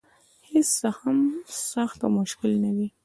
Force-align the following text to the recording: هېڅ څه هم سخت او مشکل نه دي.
هېڅ 0.49 0.67
څه 0.79 0.89
هم 0.99 1.17
سخت 1.71 1.97
او 2.05 2.09
مشکل 2.19 2.51
نه 2.63 2.71
دي. 2.77 2.87